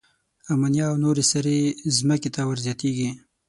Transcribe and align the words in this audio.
آمونیا 0.51 0.85
او 0.91 0.95
نورې 1.03 1.23
سرې 1.31 1.59
ځمکې 1.97 2.29
ته 2.35 2.41
ور 2.47 2.57
زیاتیږي. 2.65 3.09